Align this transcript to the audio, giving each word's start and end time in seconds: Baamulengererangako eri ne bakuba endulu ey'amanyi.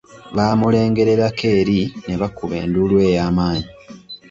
Baamulengererangako 0.35 1.47
eri 1.59 1.79
ne 2.05 2.15
bakuba 2.21 2.55
endulu 2.63 2.95
ey'amanyi. 3.07 3.65